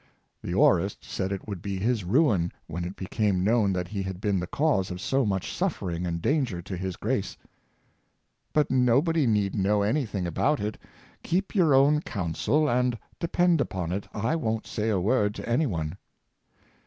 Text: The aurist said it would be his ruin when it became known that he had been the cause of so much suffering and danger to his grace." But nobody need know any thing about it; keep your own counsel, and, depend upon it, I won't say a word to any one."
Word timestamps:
The 0.41 0.55
aurist 0.55 1.03
said 1.05 1.31
it 1.31 1.47
would 1.47 1.61
be 1.61 1.77
his 1.77 2.03
ruin 2.03 2.51
when 2.65 2.85
it 2.85 2.95
became 2.95 3.43
known 3.43 3.71
that 3.73 3.89
he 3.89 4.01
had 4.01 4.19
been 4.19 4.39
the 4.39 4.47
cause 4.47 4.89
of 4.89 4.99
so 4.99 5.27
much 5.27 5.51
suffering 5.53 6.07
and 6.07 6.19
danger 6.19 6.59
to 6.59 6.75
his 6.75 6.95
grace." 6.95 7.37
But 8.55 8.71
nobody 8.71 9.27
need 9.27 9.53
know 9.53 9.83
any 9.83 10.07
thing 10.07 10.25
about 10.25 10.59
it; 10.59 10.79
keep 11.21 11.53
your 11.53 11.75
own 11.75 12.01
counsel, 12.01 12.67
and, 12.67 12.97
depend 13.19 13.61
upon 13.61 13.91
it, 13.91 14.07
I 14.11 14.35
won't 14.35 14.65
say 14.65 14.89
a 14.89 14.99
word 14.99 15.35
to 15.35 15.47
any 15.47 15.67
one." 15.67 15.97